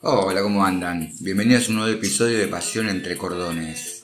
Hola, 0.00 0.42
¿cómo 0.42 0.64
andan? 0.64 1.12
Bienvenidos 1.20 1.66
a 1.66 1.70
un 1.70 1.76
nuevo 1.76 1.92
episodio 1.92 2.38
de 2.38 2.48
Pasión 2.48 2.88
entre 2.88 3.16
Cordones. 3.16 4.02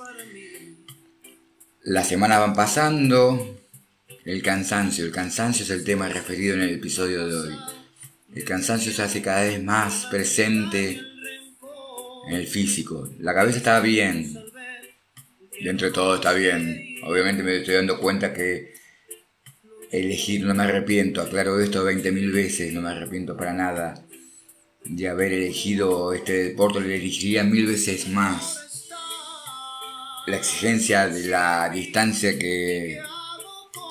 Las 1.82 2.08
semanas 2.08 2.40
van 2.40 2.54
pasando, 2.54 3.60
el 4.24 4.42
cansancio, 4.42 5.04
el 5.04 5.12
cansancio 5.12 5.64
es 5.64 5.70
el 5.70 5.84
tema 5.84 6.08
referido 6.08 6.54
en 6.54 6.62
el 6.62 6.74
episodio 6.74 7.26
de 7.26 7.36
hoy. 7.36 7.58
El 8.34 8.44
cansancio 8.44 8.92
se 8.92 9.02
hace 9.02 9.22
cada 9.22 9.44
vez 9.44 9.62
más 9.62 10.06
presente 10.06 11.00
en 12.28 12.34
el 12.34 12.46
físico. 12.46 13.08
La 13.20 13.34
cabeza 13.34 13.58
está 13.58 13.80
bien, 13.80 14.34
dentro 15.62 15.86
de 15.86 15.92
todo 15.92 16.16
está 16.16 16.32
bien. 16.32 16.98
Obviamente 17.04 17.42
me 17.42 17.58
estoy 17.58 17.74
dando 17.74 18.00
cuenta 18.00 18.32
que 18.34 18.74
elegir 19.98 20.44
no 20.44 20.54
me 20.54 20.64
arrepiento, 20.64 21.20
aclaro 21.20 21.60
esto 21.60 21.84
20.000 21.84 22.32
veces, 22.32 22.72
no 22.72 22.80
me 22.80 22.90
arrepiento 22.90 23.36
para 23.36 23.52
nada 23.52 24.04
de 24.84 25.08
haber 25.08 25.32
elegido 25.32 26.12
este 26.12 26.44
deporte, 26.44 26.80
le 26.80 26.96
elegiría 26.96 27.42
mil 27.42 27.66
veces 27.66 28.08
más. 28.08 28.60
La 30.26 30.36
exigencia 30.36 31.08
de 31.08 31.28
la 31.28 31.68
distancia 31.70 32.38
que 32.38 32.98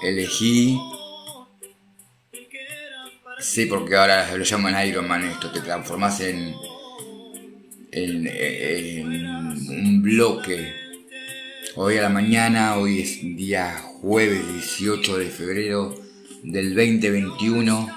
elegí. 0.04 0.80
Sí, 3.40 3.66
porque 3.66 3.96
ahora 3.96 4.36
lo 4.36 4.44
llaman 4.44 4.88
Ironman 4.88 5.26
esto, 5.26 5.52
te 5.52 5.62
transformas 5.62 6.22
en 6.22 6.56
un 9.70 10.02
bloque 10.02 10.83
Hoy 11.76 11.98
a 11.98 12.04
la 12.04 12.10
mañana, 12.10 12.78
hoy 12.78 13.02
es 13.02 13.20
día 13.36 13.76
jueves 14.00 14.48
18 14.48 15.18
de 15.18 15.26
febrero 15.26 15.96
del 16.44 16.76
2021. 16.76 17.90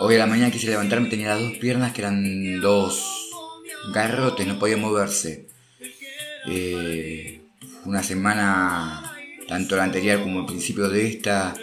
Hoy 0.00 0.14
a 0.16 0.18
la 0.18 0.26
mañana 0.26 0.50
quise 0.50 0.66
levantarme, 0.66 1.08
tenía 1.08 1.28
las 1.28 1.40
dos 1.40 1.56
piernas 1.56 1.92
que 1.92 2.02
eran 2.02 2.60
dos 2.60 3.32
garrotes, 3.94 4.46
no 4.46 4.58
podía 4.58 4.76
moverse. 4.76 5.48
Eh, 6.46 7.40
una 7.86 8.02
semana, 8.02 9.16
tanto 9.48 9.74
la 9.76 9.84
anterior 9.84 10.20
como 10.20 10.40
el 10.40 10.46
principio 10.46 10.90
de 10.90 11.08
esta, 11.08 11.54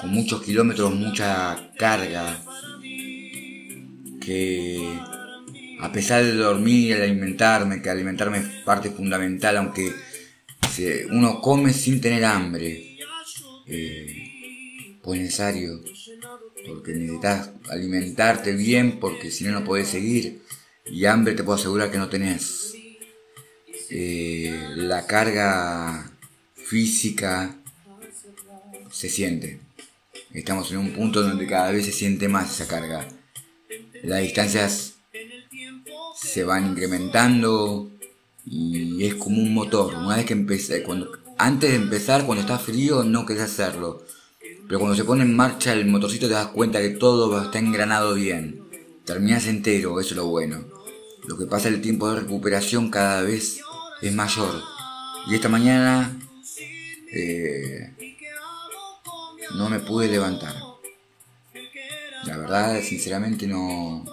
con 0.00 0.08
muchos 0.08 0.42
kilómetros, 0.42 0.94
mucha 0.94 1.72
carga, 1.76 2.42
que 4.18 4.98
a 5.82 5.90
pesar 5.90 6.24
de 6.24 6.34
dormir 6.34 6.90
y 6.90 6.92
alimentarme, 6.92 7.82
que 7.82 7.90
alimentarme 7.90 8.38
es 8.38 8.46
parte 8.64 8.90
fundamental, 8.90 9.56
aunque 9.56 9.92
uno 11.10 11.40
come 11.40 11.72
sin 11.72 12.00
tener 12.00 12.24
hambre, 12.24 12.96
eh, 13.66 14.98
pues 15.02 15.20
necesario, 15.20 15.82
porque 16.68 16.92
necesitas 16.92 17.50
alimentarte 17.68 18.52
bien, 18.52 19.00
porque 19.00 19.32
si 19.32 19.42
no, 19.42 19.50
no 19.50 19.64
puedes 19.64 19.88
seguir, 19.88 20.42
y 20.86 21.04
hambre 21.06 21.34
te 21.34 21.42
puedo 21.42 21.58
asegurar 21.58 21.90
que 21.90 21.98
no 21.98 22.08
tenés. 22.08 22.74
Eh, 23.90 24.56
la 24.76 25.04
carga 25.04 26.12
física 26.54 27.56
se 28.90 29.08
siente. 29.08 29.58
Estamos 30.32 30.70
en 30.70 30.78
un 30.78 30.92
punto 30.92 31.22
donde 31.22 31.46
cada 31.48 31.72
vez 31.72 31.86
se 31.86 31.92
siente 31.92 32.28
más 32.28 32.52
esa 32.52 32.68
carga. 32.68 33.06
Las 34.04 34.22
distancias 34.22 34.91
se 36.22 36.44
van 36.44 36.68
incrementando 36.70 37.90
y 38.46 39.04
es 39.04 39.14
como 39.14 39.42
un 39.42 39.54
motor. 39.54 39.94
Una 39.94 40.16
vez 40.16 40.26
que 40.26 40.32
empecé, 40.32 40.82
cuando, 40.82 41.10
antes 41.38 41.70
de 41.70 41.76
empezar, 41.76 42.24
cuando 42.24 42.42
está 42.42 42.58
frío, 42.58 43.04
no 43.04 43.26
querés 43.26 43.42
hacerlo. 43.42 44.02
Pero 44.66 44.78
cuando 44.78 44.96
se 44.96 45.04
pone 45.04 45.22
en 45.22 45.34
marcha 45.34 45.72
el 45.72 45.86
motorcito 45.86 46.28
te 46.28 46.34
das 46.34 46.48
cuenta 46.48 46.80
que 46.80 46.90
todo 46.90 47.42
está 47.42 47.58
engranado 47.58 48.14
bien. 48.14 48.62
Terminas 49.04 49.46
entero, 49.46 49.98
eso 50.00 50.10
es 50.10 50.16
lo 50.16 50.26
bueno. 50.26 50.64
Lo 51.26 51.36
que 51.36 51.46
pasa 51.46 51.68
el 51.68 51.80
tiempo 51.80 52.08
de 52.08 52.20
recuperación 52.20 52.90
cada 52.90 53.22
vez 53.22 53.60
es 54.00 54.12
mayor. 54.12 54.62
Y 55.28 55.34
esta 55.34 55.48
mañana 55.48 56.18
eh, 57.12 57.92
no 59.54 59.68
me 59.68 59.80
pude 59.80 60.08
levantar. 60.08 60.54
La 62.24 62.38
verdad, 62.38 62.80
sinceramente 62.82 63.46
no, 63.46 64.04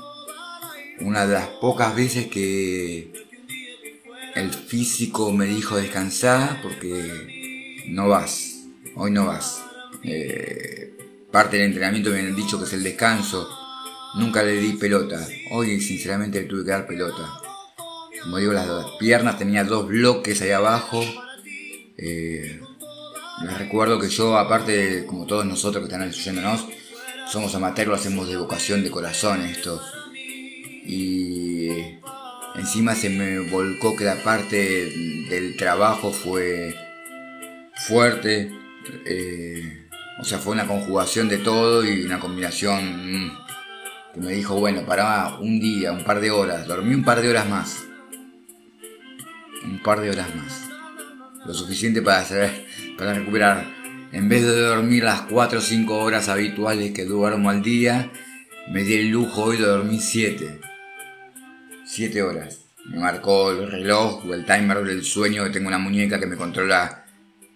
una 1.01 1.25
de 1.25 1.33
las 1.33 1.47
pocas 1.47 1.95
veces 1.95 2.27
que 2.27 3.11
el 4.35 4.51
físico 4.51 5.31
me 5.31 5.45
dijo 5.45 5.77
descansar 5.77 6.61
porque 6.61 7.85
no 7.87 8.07
vas, 8.07 8.65
hoy 8.95 9.11
no 9.11 9.25
vas. 9.25 9.63
Eh, 10.03 10.95
parte 11.31 11.57
del 11.57 11.67
entrenamiento 11.67 12.09
me 12.09 12.19
han 12.19 12.35
dicho 12.35 12.57
que 12.57 12.65
es 12.65 12.73
el 12.73 12.83
descanso. 12.83 13.49
Nunca 14.15 14.43
le 14.43 14.53
di 14.53 14.73
pelota. 14.73 15.27
Hoy 15.51 15.79
sinceramente 15.79 16.41
le 16.41 16.47
tuve 16.47 16.63
que 16.63 16.71
dar 16.71 16.87
pelota. 16.87 17.39
Como 18.23 18.37
digo, 18.37 18.53
las 18.53 18.67
piernas 18.99 19.37
tenía 19.37 19.63
dos 19.63 19.87
bloques 19.87 20.41
ahí 20.41 20.51
abajo. 20.51 21.01
Eh, 21.97 22.59
les 23.43 23.57
recuerdo 23.57 23.99
que 23.99 24.09
yo, 24.09 24.37
aparte, 24.37 25.05
como 25.05 25.25
todos 25.25 25.45
nosotros 25.45 25.81
que 25.81 25.93
están 25.93 26.07
ayudándonos, 26.07 26.65
somos 27.31 27.53
amateurs, 27.55 27.87
lo 27.87 27.95
hacemos 27.95 28.27
de 28.27 28.35
vocación, 28.35 28.83
de 28.83 28.89
corazón 28.89 29.45
esto 29.45 29.81
y 30.89 31.69
encima 32.55 32.95
se 32.95 33.11
me 33.11 33.39
volcó 33.39 33.95
que 33.95 34.05
la 34.05 34.23
parte 34.23 34.91
del 35.29 35.55
trabajo 35.55 36.11
fue 36.11 36.75
fuerte, 37.87 38.51
eh, 39.05 39.87
o 40.19 40.23
sea, 40.23 40.39
fue 40.39 40.53
una 40.53 40.65
conjugación 40.65 41.29
de 41.29 41.37
todo 41.37 41.85
y 41.85 42.01
una 42.01 42.19
combinación 42.19 43.25
mm, 43.25 43.37
que 44.15 44.19
me 44.19 44.31
dijo, 44.33 44.59
bueno, 44.59 44.83
para 44.83 45.37
un 45.37 45.59
día, 45.59 45.91
un 45.91 46.03
par 46.03 46.19
de 46.19 46.31
horas, 46.31 46.65
dormí 46.65 46.95
un 46.95 47.03
par 47.03 47.21
de 47.21 47.29
horas 47.29 47.47
más, 47.47 47.83
un 49.63 49.77
par 49.83 50.01
de 50.01 50.09
horas 50.09 50.35
más, 50.35 50.69
lo 51.45 51.53
suficiente 51.53 52.01
para, 52.01 52.19
hacer, 52.19 52.65
para 52.97 53.13
recuperar. 53.13 53.77
En 54.11 54.27
vez 54.27 54.41
de 54.41 54.59
dormir 54.59 55.03
las 55.03 55.21
4 55.21 55.59
o 55.59 55.61
5 55.61 55.99
horas 55.99 56.29
habituales 56.29 56.93
que 56.93 57.05
duermo 57.05 57.51
al 57.51 57.61
día, 57.61 58.11
me 58.71 58.83
di 58.83 58.95
el 58.95 59.09
lujo 59.09 59.43
hoy 59.43 59.57
de 59.57 59.65
dormir 59.65 60.01
7 60.01 60.68
7 61.89 62.21
horas. 62.21 62.59
Me 62.85 62.99
marcó 62.99 63.51
el 63.51 63.69
reloj 63.69 64.23
el 64.31 64.45
timer 64.45 64.83
del 64.83 65.03
sueño 65.03 65.51
tengo 65.51 65.67
una 65.67 65.79
muñeca 65.79 66.19
que 66.19 66.27
me 66.27 66.37
controla 66.37 67.05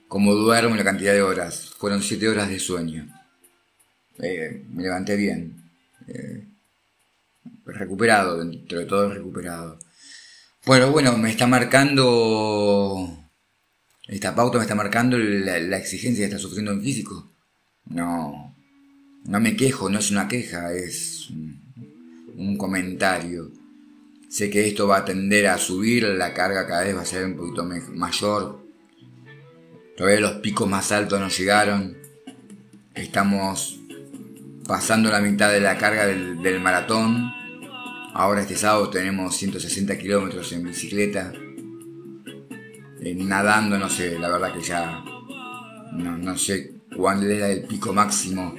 cómo 0.07 0.33
duermo 0.33 0.73
y 0.73 0.79
la 0.79 0.83
cantidad 0.83 1.13
de 1.13 1.21
horas. 1.21 1.69
Fueron 1.77 2.01
7 2.01 2.27
horas 2.27 2.49
de 2.49 2.59
sueño. 2.59 3.07
Eh, 4.19 4.65
me 4.71 4.83
levanté 4.83 5.15
bien. 5.15 5.63
Eh, 6.07 6.47
recuperado, 7.65 8.39
dentro 8.39 8.79
de 8.79 8.85
todo 8.85 9.13
recuperado. 9.13 9.77
Bueno, 10.65 10.91
bueno, 10.91 11.15
me 11.17 11.29
está 11.29 11.45
marcando. 11.45 13.19
Esta 14.07 14.33
pauta 14.33 14.57
me 14.57 14.63
está 14.63 14.75
marcando 14.75 15.17
la, 15.17 15.77
exigencia 15.77 16.23
que 16.23 16.33
está 16.33 16.39
sufriendo 16.39 16.71
en 16.71 16.81
físico. 16.81 17.31
No. 17.85 18.55
No 19.25 19.39
me 19.39 19.55
quejo, 19.55 19.89
no 19.89 19.99
es 19.99 20.09
una 20.09 20.27
queja, 20.27 20.73
es 20.73 21.29
un 22.35 22.57
comentario. 22.57 23.62
Sé 24.33 24.49
que 24.49 24.65
esto 24.67 24.87
va 24.87 24.97
a 24.97 25.05
tender 25.05 25.45
a 25.45 25.59
subir, 25.59 26.05
la 26.05 26.33
carga 26.33 26.65
cada 26.65 26.83
vez 26.83 26.97
va 26.97 27.01
a 27.01 27.05
ser 27.05 27.23
un 27.23 27.37
poquito 27.37 27.63
mayor. 27.63 28.65
Todavía 29.95 30.21
los 30.21 30.31
picos 30.37 30.67
más 30.67 30.91
altos 30.91 31.19
no 31.19 31.29
llegaron. 31.29 31.95
Estamos 32.95 33.79
pasando 34.67 35.11
la 35.11 35.19
mitad 35.19 35.51
de 35.51 35.59
la 35.59 35.77
carga 35.77 36.07
del, 36.07 36.59
maratón. 36.59 37.31
Ahora 38.15 38.41
este 38.41 38.55
sábado 38.55 38.89
tenemos 38.89 39.37
160 39.37 39.99
kilómetros 39.99 40.51
en 40.51 40.63
bicicleta. 40.63 41.31
Eh, 43.01 43.13
nadando, 43.13 43.77
no 43.77 43.87
sé, 43.87 44.17
la 44.17 44.29
verdad 44.29 44.51
que 44.51 44.61
ya 44.61 45.03
no, 45.91 46.35
sé 46.39 46.81
cuál 46.97 47.29
era 47.29 47.51
el 47.51 47.65
pico 47.65 47.93
máximo. 47.93 48.55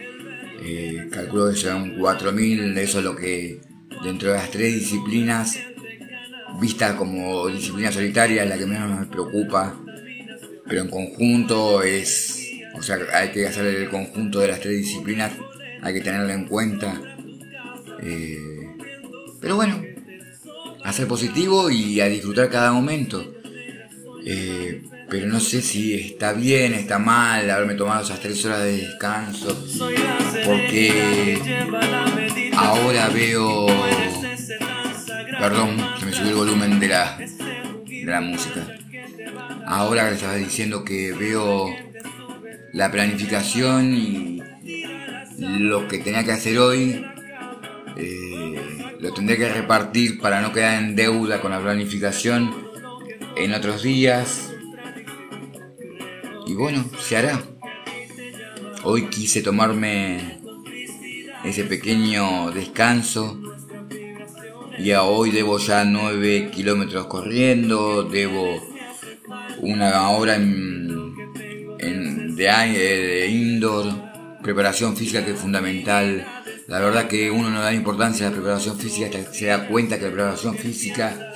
Eh, 0.62 1.08
calculo 1.10 1.50
que 1.50 1.56
serán 1.56 1.96
4.000, 1.96 2.78
eso 2.78 3.00
es 3.00 3.04
lo 3.04 3.16
que 3.16 3.73
dentro 4.04 4.30
de 4.30 4.36
las 4.36 4.50
tres 4.50 4.74
disciplinas, 4.74 5.58
vista 6.60 6.96
como 6.96 7.48
disciplina 7.48 7.90
solitaria, 7.90 8.44
la 8.44 8.58
que 8.58 8.66
menos 8.66 9.00
me 9.00 9.06
preocupa, 9.06 9.74
pero 10.66 10.82
en 10.82 10.88
conjunto 10.88 11.82
es, 11.82 12.50
o 12.74 12.82
sea, 12.82 12.98
hay 13.12 13.30
que 13.30 13.46
hacer 13.46 13.66
el 13.66 13.88
conjunto 13.88 14.40
de 14.40 14.48
las 14.48 14.60
tres 14.60 14.78
disciplinas, 14.78 15.32
hay 15.82 15.94
que 15.94 16.00
tenerlo 16.00 16.32
en 16.32 16.46
cuenta. 16.46 17.00
Eh, 18.02 18.76
pero 19.40 19.56
bueno, 19.56 19.82
a 20.84 20.92
ser 20.92 21.08
positivo 21.08 21.70
y 21.70 22.00
a 22.00 22.06
disfrutar 22.06 22.50
cada 22.50 22.72
momento. 22.72 23.34
Eh, 24.24 24.82
pero 25.08 25.26
no 25.26 25.40
sé 25.40 25.62
si 25.62 25.94
está 25.94 26.32
bien, 26.32 26.74
está 26.74 26.98
mal 26.98 27.50
haberme 27.50 27.74
tomado 27.74 28.04
esas 28.04 28.20
tres 28.20 28.44
horas 28.44 28.62
de 28.62 28.76
descanso, 28.78 29.64
porque 30.44 31.38
ahora 32.56 33.08
veo... 33.08 33.66
Perdón, 35.38 35.76
se 35.98 36.06
me 36.06 36.12
subió 36.12 36.30
el 36.30 36.36
volumen 36.36 36.80
de 36.80 36.88
la, 36.88 37.18
de 37.18 38.04
la 38.04 38.20
música. 38.20 38.66
ahora 39.66 40.04
les 40.04 40.14
estaba 40.14 40.36
diciendo 40.36 40.84
que 40.84 41.12
veo 41.12 41.68
la 42.72 42.90
planificación 42.90 43.94
y 43.94 44.42
lo 45.38 45.88
que 45.88 45.98
tenía 45.98 46.24
que 46.24 46.32
hacer 46.32 46.58
hoy, 46.58 47.04
eh, 47.96 48.96
lo 49.00 49.12
tendré 49.12 49.36
que 49.36 49.48
repartir 49.48 50.18
para 50.20 50.40
no 50.40 50.52
quedar 50.52 50.82
en 50.82 50.96
deuda 50.96 51.40
con 51.40 51.50
la 51.50 51.60
planificación 51.60 52.54
en 53.36 53.52
otros 53.52 53.82
días. 53.82 54.53
Y 56.46 56.54
bueno, 56.54 56.84
se 57.00 57.16
hará. 57.16 57.42
Hoy 58.82 59.06
quise 59.08 59.42
tomarme 59.42 60.40
ese 61.44 61.64
pequeño 61.64 62.50
descanso. 62.50 63.40
Y 64.78 64.90
a 64.90 65.04
hoy 65.04 65.30
debo 65.30 65.58
ya 65.58 65.84
9 65.84 66.50
kilómetros 66.50 67.06
corriendo, 67.06 68.02
debo 68.02 68.60
una 69.60 70.10
hora 70.10 70.34
en, 70.34 71.14
de, 72.36 72.44
de 72.44 73.28
indoor, 73.28 73.86
preparación 74.42 74.96
física 74.96 75.24
que 75.24 75.30
es 75.32 75.38
fundamental. 75.38 76.26
La 76.66 76.80
verdad 76.80 77.08
que 77.08 77.30
uno 77.30 77.50
no 77.50 77.62
da 77.62 77.72
importancia 77.72 78.26
a 78.26 78.30
la 78.30 78.36
preparación 78.36 78.78
física 78.78 79.06
hasta 79.06 79.30
que 79.30 79.38
se 79.38 79.46
da 79.46 79.68
cuenta 79.68 79.98
que 79.98 80.06
la 80.06 80.12
preparación 80.12 80.56
física 80.56 81.32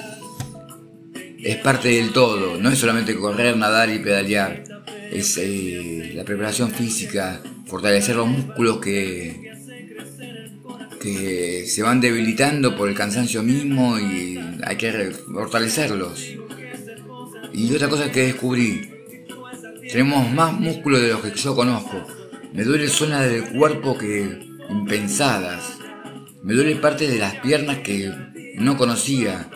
es 1.38 1.56
parte 1.56 1.88
del 1.88 2.12
todo, 2.12 2.58
no 2.58 2.70
es 2.70 2.78
solamente 2.78 3.14
correr, 3.14 3.56
nadar 3.56 3.90
y 3.90 3.98
pedalear, 4.00 4.64
es 5.10 5.38
eh, 5.38 6.12
la 6.14 6.24
preparación 6.24 6.70
física, 6.70 7.40
fortalecer 7.66 8.16
los 8.16 8.28
músculos 8.28 8.78
que, 8.78 9.52
que 11.00 11.64
se 11.66 11.82
van 11.82 12.00
debilitando 12.00 12.76
por 12.76 12.88
el 12.88 12.94
cansancio 12.94 13.42
mismo 13.42 13.98
y 13.98 14.38
hay 14.64 14.76
que 14.76 15.12
fortalecerlos. 15.32 16.34
Y 17.52 17.74
otra 17.74 17.88
cosa 17.88 18.10
que 18.12 18.26
descubrí, 18.26 18.90
tenemos 19.90 20.30
más 20.32 20.52
músculos 20.52 21.00
de 21.00 21.08
los 21.08 21.20
que 21.20 21.38
yo 21.38 21.54
conozco. 21.54 22.06
Me 22.52 22.64
duele 22.64 22.88
zonas 22.88 23.28
del 23.28 23.44
cuerpo 23.44 23.96
que 23.96 24.46
impensadas. 24.68 25.78
Me 26.42 26.54
duele 26.54 26.76
parte 26.76 27.08
de 27.08 27.18
las 27.18 27.34
piernas 27.36 27.78
que 27.78 28.12
no 28.56 28.76
conocía. 28.76 29.50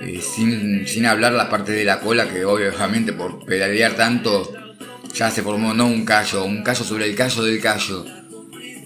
Eh, 0.00 0.20
sin, 0.20 0.86
sin, 0.86 1.06
hablar 1.06 1.32
la 1.32 1.50
parte 1.50 1.72
de 1.72 1.84
la 1.84 1.98
cola 1.98 2.28
que 2.28 2.44
obviamente 2.44 3.12
por 3.12 3.44
pedalear 3.44 3.94
tanto 3.96 4.48
ya 5.18 5.32
se 5.32 5.42
formó 5.42 5.74
no 5.74 5.88
un 5.88 6.04
callo, 6.04 6.44
un 6.44 6.62
callo 6.62 6.84
sobre 6.84 7.06
el 7.06 7.16
callo 7.16 7.42
del 7.42 7.60
callo. 7.60 8.04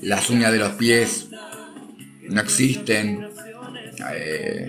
Las 0.00 0.30
uñas 0.30 0.50
de 0.50 0.58
los 0.58 0.72
pies 0.72 1.28
no 2.22 2.40
existen. 2.40 3.28
Eh, 4.14 4.66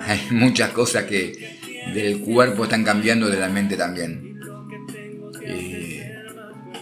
hay 0.00 0.20
muchas 0.30 0.72
cosas 0.72 1.04
que 1.04 1.58
del 1.94 2.20
cuerpo 2.20 2.64
están 2.64 2.84
cambiando, 2.84 3.30
de 3.30 3.40
la 3.40 3.48
mente 3.48 3.78
también. 3.78 4.38
Eh, 5.42 6.18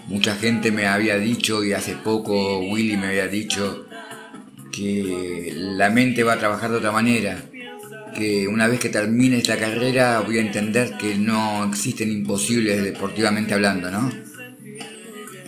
mucha 0.08 0.34
gente 0.34 0.72
me 0.72 0.88
había 0.88 1.16
dicho, 1.18 1.62
y 1.62 1.72
hace 1.72 1.94
poco 1.94 2.58
Willy 2.58 2.96
me 2.96 3.06
había 3.06 3.28
dicho, 3.28 3.86
que 4.72 5.52
la 5.54 5.90
mente 5.90 6.24
va 6.24 6.32
a 6.32 6.38
trabajar 6.38 6.72
de 6.72 6.78
otra 6.78 6.90
manera 6.90 7.40
que 8.14 8.46
una 8.48 8.68
vez 8.68 8.80
que 8.80 8.88
termine 8.88 9.38
esta 9.38 9.58
carrera 9.58 10.20
voy 10.20 10.38
a 10.38 10.40
entender 10.40 10.96
que 10.98 11.16
no 11.16 11.64
existen 11.64 12.10
imposibles 12.10 12.82
deportivamente 12.82 13.54
hablando, 13.54 13.90
¿no? 13.90 14.10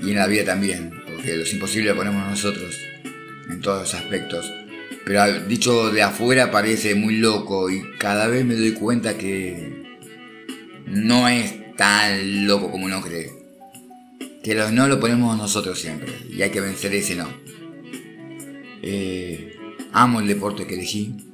Y 0.02 0.10
en 0.10 0.16
la 0.16 0.26
vida 0.26 0.44
también, 0.44 0.92
porque 1.06 1.36
los 1.36 1.52
imposibles 1.52 1.92
lo 1.92 1.96
ponemos 1.96 2.28
nosotros, 2.28 2.76
en 3.48 3.60
todos 3.60 3.80
los 3.80 3.94
aspectos. 3.94 4.52
Pero 5.04 5.40
dicho 5.40 5.90
de 5.90 6.02
afuera 6.02 6.50
parece 6.50 6.94
muy 6.94 7.16
loco 7.16 7.70
y 7.70 7.82
cada 7.98 8.26
vez 8.26 8.44
me 8.44 8.54
doy 8.54 8.72
cuenta 8.72 9.18
que 9.18 9.84
no 10.86 11.28
es 11.28 11.76
tan 11.76 12.46
loco 12.46 12.70
como 12.70 12.86
uno 12.86 13.02
cree. 13.02 13.30
Que 14.42 14.54
los 14.54 14.72
no 14.72 14.88
lo 14.88 15.00
ponemos 15.00 15.36
nosotros 15.36 15.78
siempre 15.78 16.12
y 16.30 16.42
hay 16.42 16.50
que 16.50 16.60
vencer 16.60 16.94
ese 16.94 17.14
no. 17.14 17.28
Eh, 18.82 19.56
amo 19.92 20.20
el 20.20 20.26
deporte 20.26 20.66
que 20.66 20.74
elegí 20.74 21.33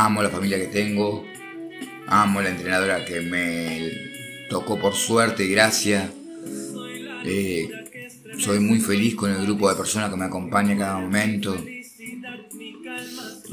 Amo 0.00 0.22
la 0.22 0.30
familia 0.30 0.58
que 0.58 0.68
tengo. 0.68 1.24
Amo 2.06 2.40
la 2.40 2.50
entrenadora 2.50 3.04
que 3.04 3.20
me 3.20 3.90
tocó 4.48 4.78
por 4.78 4.94
suerte 4.94 5.44
y 5.44 5.48
gracia. 5.48 6.08
Eh, 7.24 7.68
soy 8.38 8.60
muy 8.60 8.78
feliz 8.78 9.16
con 9.16 9.32
el 9.32 9.42
grupo 9.42 9.68
de 9.68 9.74
personas 9.74 10.08
que 10.10 10.16
me 10.16 10.26
acompaña 10.26 10.70
en 10.70 10.78
cada 10.78 11.00
momento. 11.00 11.56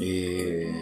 Eh, 0.00 0.72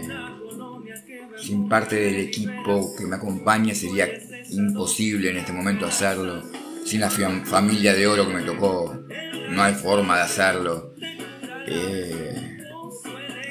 sin 1.41 1.67
parte 1.67 1.97
del 1.97 2.17
equipo 2.17 2.95
que 2.99 3.07
me 3.07 3.17
acompaña 3.17 3.75
sería 3.75 4.07
imposible 4.51 5.31
en 5.31 5.39
este 5.39 5.55
momento 5.55 5.87
hacerlo. 5.87 6.43
Sin 6.85 7.01
la 7.01 7.09
familia 7.09 7.95
de 7.95 8.07
oro 8.07 8.29
que 8.29 8.35
me 8.35 8.43
tocó, 8.43 8.95
no 9.49 9.63
hay 9.63 9.73
forma 9.73 10.17
de 10.17 10.23
hacerlo. 10.25 10.93
Eh, 11.67 12.24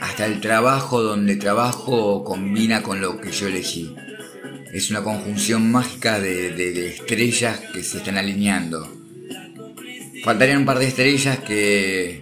hasta 0.03 0.25
el 0.25 0.41
trabajo 0.41 1.01
donde 1.01 1.38
trabajo 1.38 2.25
combina 2.25 2.83
con 2.83 3.00
lo 3.00 3.21
que 3.21 3.31
yo 3.31 3.47
elegí. 3.47 3.95
Es 4.73 4.89
una 4.91 5.01
conjunción 5.01 5.71
mágica 5.71 6.19
de, 6.19 6.88
estrellas 6.88 7.61
que 7.73 7.83
se 7.83 8.00
están 8.00 8.17
alineando. 8.17 8.85
Faltarían 10.25 10.59
un 10.59 10.65
par 10.65 10.79
de 10.79 10.88
estrellas 10.88 11.39
que 11.39 12.21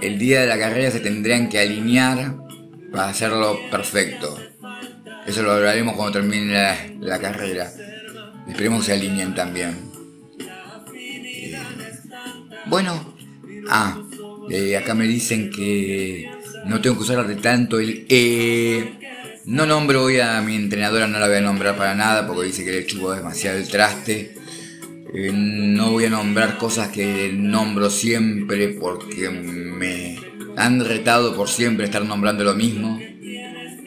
el 0.00 0.18
día 0.18 0.40
de 0.40 0.46
la 0.46 0.58
carrera 0.58 0.90
se 0.90 1.00
tendrían 1.00 1.50
que 1.50 1.58
alinear 1.58 2.36
para 2.90 3.08
hacerlo 3.08 3.58
perfecto. 3.70 4.38
Eso 5.26 5.42
lo 5.42 5.52
hablaremos 5.52 5.94
cuando 5.94 6.20
termine 6.20 6.96
la, 7.00 7.18
carrera. 7.18 7.70
Esperemos 8.48 8.80
que 8.80 8.86
se 8.86 8.92
alineen 8.94 9.34
también. 9.34 9.76
Eh, 10.94 11.58
bueno, 12.66 13.14
ah, 13.68 14.00
eh, 14.50 14.76
acá 14.76 14.94
me 14.94 15.06
dicen 15.06 15.50
que 15.50 16.28
no 16.66 16.80
tengo 16.80 16.96
que 16.96 17.02
usar 17.02 17.26
de 17.26 17.36
tanto 17.36 17.78
el 17.78 18.06
E. 18.08 18.98
No 19.46 19.66
nombro 19.66 20.04
hoy 20.04 20.20
a 20.20 20.40
mi 20.40 20.56
entrenadora, 20.56 21.06
no 21.06 21.18
la 21.18 21.28
voy 21.28 21.36
a 21.36 21.40
nombrar 21.42 21.76
para 21.76 21.94
nada 21.94 22.26
porque 22.26 22.46
dice 22.46 22.64
que 22.64 22.72
le 22.72 22.86
chupo 22.86 23.12
demasiado 23.12 23.58
el 23.58 23.68
traste. 23.68 24.34
Eh, 25.14 25.30
no 25.32 25.92
voy 25.92 26.06
a 26.06 26.10
nombrar 26.10 26.56
cosas 26.56 26.88
que 26.88 27.30
nombro 27.32 27.90
siempre 27.90 28.68
porque 28.68 29.30
me 29.30 30.18
han 30.56 30.84
retado 30.84 31.36
por 31.36 31.48
siempre 31.48 31.84
estar 31.84 32.04
nombrando 32.04 32.42
lo 32.44 32.54
mismo. 32.54 32.98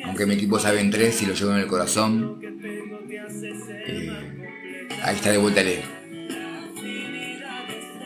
Aunque 0.05 0.25
mi 0.25 0.35
equipo 0.35 0.59
sabe 0.59 0.79
en 0.79 0.91
tres 0.91 1.21
y 1.21 1.25
lo 1.25 1.33
llevo 1.33 1.51
en 1.51 1.57
el 1.57 1.67
corazón. 1.67 2.39
Eh, 3.87 4.11
ahí 5.03 5.15
está 5.15 5.31
de 5.31 5.37
vuelta 5.37 5.61
el 5.61 5.67
E. 5.67 5.83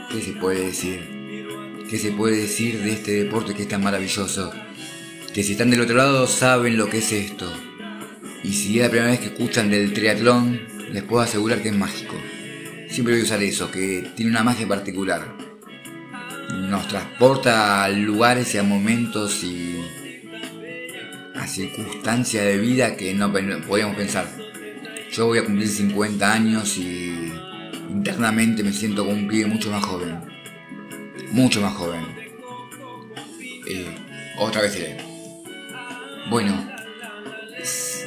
¿Qué 0.10 0.22
se 0.22 0.32
puede 0.34 0.66
decir? 0.66 1.21
¿Qué 1.92 2.00
se 2.00 2.14
puede 2.14 2.38
decir 2.38 2.82
de 2.84 2.94
este 2.94 3.12
deporte 3.12 3.54
que 3.54 3.64
es 3.64 3.68
tan 3.68 3.84
maravilloso? 3.84 4.54
Que 5.34 5.44
si 5.44 5.52
están 5.52 5.72
del 5.72 5.82
otro 5.82 5.98
lado 5.98 6.26
saben 6.26 6.78
lo 6.78 6.90
que 6.90 7.00
es 7.00 7.12
esto. 7.12 7.52
Y 8.46 8.54
si 8.54 8.78
es 8.78 8.86
la 8.86 8.90
primera 8.90 9.12
vez 9.12 9.20
que 9.20 9.26
escuchan 9.26 9.70
del 9.70 9.92
triatlón, 9.92 10.62
les 10.90 11.04
puedo 11.04 11.22
asegurar 11.22 11.62
que 11.62 11.68
es 11.68 11.76
mágico. 11.76 12.16
Siempre 12.90 13.16
voy 13.16 13.24
a 13.24 13.26
usar 13.26 13.44
eso, 13.44 13.70
que 13.72 14.10
tiene 14.16 14.32
una 14.32 14.42
magia 14.42 14.66
particular. 14.70 15.36
Nos 16.54 16.88
transporta 16.88 17.84
a 17.84 17.90
lugares 17.90 18.56
y 18.56 18.60
a 18.60 18.64
momentos 18.64 19.44
y 19.44 19.82
a 21.36 21.46
circunstancias 21.46 22.46
de 22.46 22.58
vida 22.58 22.96
que 22.96 23.14
no 23.14 23.34
podíamos 23.34 23.98
pensar. 23.98 24.30
Yo 25.12 25.26
voy 25.26 25.40
a 25.40 25.44
cumplir 25.44 25.68
50 25.68 26.34
años 26.34 26.78
y 26.78 27.34
internamente 27.90 28.64
me 28.64 28.72
siento 28.72 29.04
como 29.04 29.18
un 29.18 29.28
pibe 29.28 29.48
mucho 29.48 29.70
más 29.70 29.84
joven 29.84 30.31
mucho 31.32 31.62
más 31.62 31.74
joven. 31.74 32.06
Eh, 33.68 33.96
otra 34.38 34.62
vez 34.62 34.76
iré. 34.76 34.98
Bueno, 36.30 36.70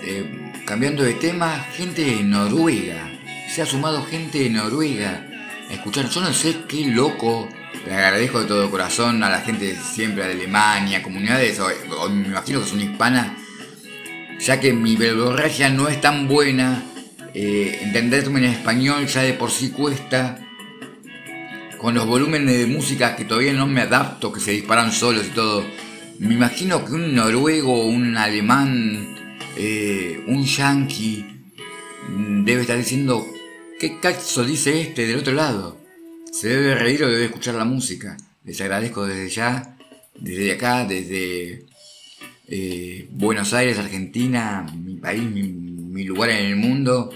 eh, 0.02 0.52
cambiando 0.66 1.02
de 1.02 1.14
tema, 1.14 1.58
gente 1.76 2.02
de 2.02 2.22
Noruega. 2.22 3.10
Se 3.48 3.62
ha 3.62 3.66
sumado 3.66 4.04
gente 4.04 4.38
de 4.38 4.50
Noruega 4.50 5.26
escuchar. 5.70 6.08
Yo 6.08 6.20
no 6.20 6.32
sé 6.32 6.56
qué 6.68 6.86
loco. 6.86 7.48
Le 7.86 7.94
agradezco 7.94 8.40
de 8.40 8.46
todo 8.46 8.70
corazón 8.70 9.22
a 9.22 9.28
la 9.28 9.40
gente 9.40 9.76
siempre 9.76 10.26
de 10.26 10.32
Alemania, 10.32 11.02
comunidades, 11.02 11.60
o, 11.60 12.08
me 12.08 12.28
imagino 12.28 12.60
que 12.60 12.66
son 12.66 12.80
hispanas, 12.80 13.32
ya 14.40 14.58
que 14.58 14.72
mi 14.72 14.96
verborragia 14.96 15.68
no 15.68 15.88
es 15.88 16.00
tan 16.00 16.26
buena. 16.26 16.82
Eh, 17.34 17.80
entenderme 17.82 18.38
en 18.38 18.44
español 18.46 19.06
ya 19.06 19.22
de 19.22 19.34
por 19.34 19.50
sí 19.50 19.70
cuesta 19.70 20.43
con 21.78 21.94
los 21.94 22.06
volúmenes 22.06 22.58
de 22.58 22.66
música 22.66 23.16
que 23.16 23.24
todavía 23.24 23.52
no 23.52 23.66
me 23.66 23.82
adapto, 23.82 24.32
que 24.32 24.40
se 24.40 24.52
disparan 24.52 24.92
solos 24.92 25.26
y 25.26 25.30
todo. 25.30 25.64
Me 26.18 26.34
imagino 26.34 26.84
que 26.84 26.92
un 26.92 27.14
noruego, 27.14 27.86
un 27.86 28.16
alemán, 28.16 29.16
eh, 29.56 30.22
un 30.26 30.44
yankee 30.44 31.26
debe 32.44 32.62
estar 32.62 32.76
diciendo, 32.76 33.26
¿qué 33.80 33.98
cacho 34.00 34.44
dice 34.44 34.80
este 34.80 35.06
del 35.06 35.18
otro 35.18 35.32
lado? 35.32 35.78
Se 36.32 36.48
debe 36.48 36.74
reír 36.74 37.04
o 37.04 37.08
debe 37.08 37.26
escuchar 37.26 37.54
la 37.54 37.64
música. 37.64 38.16
Les 38.44 38.60
agradezco 38.60 39.06
desde 39.06 39.28
ya, 39.28 39.76
desde 40.18 40.52
acá, 40.52 40.84
desde 40.84 41.66
eh, 42.48 43.08
Buenos 43.10 43.52
Aires, 43.54 43.78
Argentina, 43.78 44.66
mi 44.76 44.96
país, 44.96 45.22
mi, 45.22 45.42
mi 45.42 46.04
lugar 46.04 46.30
en 46.30 46.46
el 46.46 46.56
mundo 46.56 47.10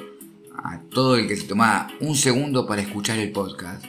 a 0.62 0.80
todo 0.90 1.16
el 1.16 1.28
que 1.28 1.36
se 1.36 1.44
toma 1.44 1.88
un 2.00 2.16
segundo 2.16 2.66
para 2.66 2.82
escuchar 2.82 3.18
el 3.18 3.30
podcast. 3.30 3.84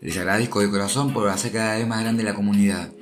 Les 0.00 0.16
agradezco 0.16 0.60
de 0.60 0.70
corazón 0.70 1.12
por 1.12 1.28
hacer 1.28 1.50
cada 1.52 1.76
vez 1.76 1.86
más 1.86 2.00
grande 2.00 2.22
la 2.22 2.34
comunidad. 2.34 2.92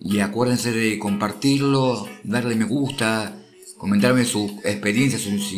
Y 0.00 0.18
acuérdense 0.20 0.72
de 0.72 0.98
compartirlo, 0.98 2.08
darle 2.24 2.56
me 2.56 2.64
gusta, 2.64 3.36
comentarme 3.76 4.24
sus 4.24 4.50
experiencias, 4.64 5.22
sus 5.22 5.52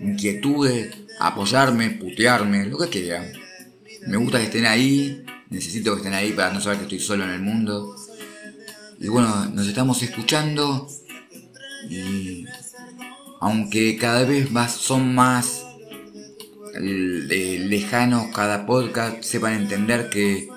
inquietudes, 0.00 0.94
apoyarme, 1.18 1.90
putearme, 1.90 2.66
lo 2.66 2.76
que 2.78 2.88
quieran. 2.88 3.32
Me 4.06 4.18
gusta 4.18 4.38
que 4.38 4.44
estén 4.44 4.66
ahí, 4.66 5.24
necesito 5.48 5.92
que 5.92 5.98
estén 5.98 6.14
ahí 6.14 6.32
para 6.32 6.52
no 6.52 6.60
saber 6.60 6.78
que 6.78 6.84
estoy 6.84 7.00
solo 7.00 7.24
en 7.24 7.30
el 7.30 7.40
mundo. 7.40 7.96
Y 9.00 9.08
bueno, 9.08 9.46
nos 9.46 9.66
estamos 9.66 10.02
escuchando 10.02 10.88
y 11.88 12.44
aunque 13.40 13.96
cada 13.96 14.24
vez 14.24 14.50
más 14.50 14.72
son 14.72 15.14
más 15.14 15.64
eh, 16.80 17.57
lejanos 17.68 18.28
cada 18.34 18.64
podcast, 18.64 19.22
sepan 19.22 19.52
entender 19.52 20.08
que 20.08 20.48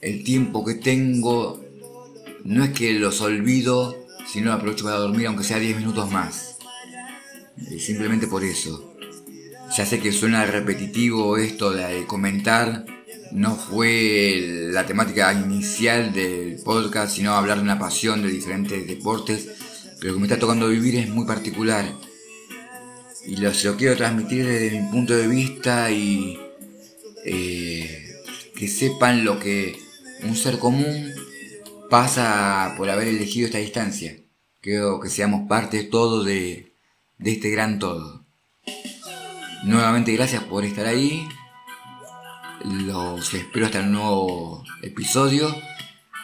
el 0.00 0.24
tiempo 0.24 0.64
que 0.64 0.74
tengo 0.74 1.62
no 2.44 2.64
es 2.64 2.70
que 2.70 2.94
los 2.94 3.20
olvido, 3.20 4.06
sino 4.26 4.46
lo 4.46 4.54
aprovecho 4.54 4.84
para 4.84 4.96
dormir 4.96 5.26
aunque 5.26 5.44
sea 5.44 5.58
10 5.58 5.76
minutos 5.76 6.10
más. 6.10 6.56
Eh, 7.70 7.78
simplemente 7.78 8.26
por 8.26 8.44
eso. 8.44 8.94
Ya 9.76 9.84
sé 9.84 10.00
que 10.00 10.10
suena 10.10 10.46
repetitivo 10.46 11.36
esto 11.36 11.70
de 11.70 12.06
comentar, 12.06 12.86
no 13.32 13.54
fue 13.54 14.68
la 14.72 14.86
temática 14.86 15.32
inicial 15.34 16.12
del 16.12 16.60
podcast, 16.62 17.14
sino 17.14 17.34
hablar 17.34 17.58
de 17.58 17.64
una 17.64 17.78
pasión 17.78 18.22
de 18.22 18.28
diferentes 18.28 18.86
deportes, 18.86 19.48
pero 20.00 20.08
lo 20.08 20.14
que 20.14 20.20
me 20.20 20.26
está 20.26 20.38
tocando 20.38 20.68
vivir 20.68 20.96
es 20.96 21.08
muy 21.08 21.26
particular. 21.26 21.84
Y 23.26 23.36
lo, 23.36 23.50
lo 23.50 23.76
quiero 23.76 23.96
transmitir 23.96 24.46
desde 24.46 24.80
mi 24.80 24.90
punto 24.90 25.14
de 25.14 25.28
vista 25.28 25.90
y 25.90 26.38
eh, 27.24 28.16
que 28.56 28.68
sepan 28.68 29.24
lo 29.24 29.38
que 29.38 29.78
un 30.24 30.36
ser 30.36 30.58
común 30.58 31.12
pasa 31.88 32.74
por 32.76 32.90
haber 32.90 33.08
elegido 33.08 33.46
esta 33.46 33.58
distancia. 33.58 34.16
Creo 34.60 35.00
que 35.00 35.08
seamos 35.08 35.48
parte 35.48 35.84
todo 35.84 36.24
de, 36.24 36.72
de 37.18 37.32
este 37.32 37.50
gran 37.50 37.78
todo. 37.78 38.24
Nuevamente 39.64 40.12
gracias 40.12 40.42
por 40.44 40.64
estar 40.64 40.86
ahí. 40.86 41.28
Los 42.64 43.34
espero 43.34 43.66
hasta 43.66 43.80
el 43.80 43.92
nuevo 43.92 44.64
episodio. 44.82 45.54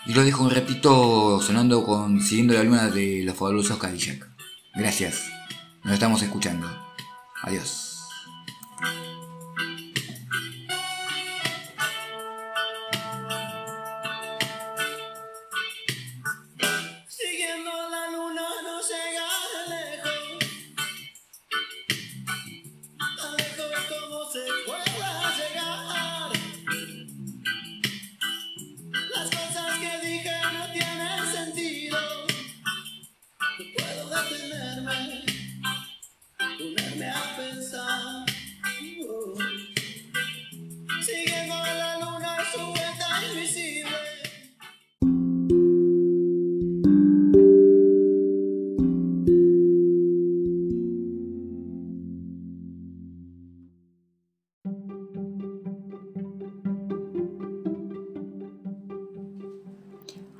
Y 0.06 0.14
lo 0.14 0.24
dejo 0.24 0.44
un 0.44 0.50
ratito 0.50 1.40
sonando 1.42 1.84
con 1.84 2.22
Siguiendo 2.22 2.54
la 2.54 2.62
luna 2.62 2.88
de 2.88 3.22
los 3.24 3.36
fabulosos 3.36 3.78
Cadillac. 3.78 4.26
Gracias. 4.74 5.24
Nos 5.84 5.94
estamos 5.94 6.22
escuchando. 6.22 6.87
Adiós. 7.42 7.87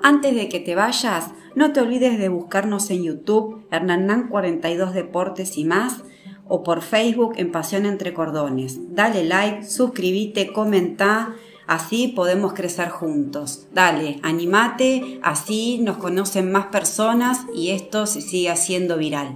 Antes 0.09 0.35
de 0.35 0.49
que 0.49 0.59
te 0.59 0.75
vayas, 0.75 1.33
no 1.55 1.75
te 1.75 1.83
olvides 1.83 2.19
de 2.19 2.31
buscarnos 2.31 2.88
en 2.88 3.03
YouTube, 3.03 3.67
Hernán 3.71 4.29
42 4.29 4.95
Deportes 4.95 5.59
y 5.59 5.65
más, 5.65 6.03
o 6.47 6.62
por 6.62 6.81
Facebook 6.81 7.35
en 7.37 7.53
Pasión 7.53 7.85
Entre 7.85 8.15
Cordones. 8.15 8.95
Dale 8.95 9.23
like, 9.23 9.67
suscríbete, 9.67 10.50
comenta, 10.50 11.35
así 11.67 12.09
podemos 12.09 12.55
crecer 12.55 12.88
juntos. 12.88 13.67
Dale, 13.75 14.19
animate, 14.23 15.21
así 15.23 15.79
nos 15.83 15.99
conocen 15.99 16.50
más 16.53 16.69
personas 16.69 17.45
y 17.55 17.73
esto 17.73 18.07
se 18.07 18.23
sigue 18.23 18.49
haciendo 18.49 18.97
viral. 18.97 19.35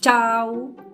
Chao. 0.00 0.85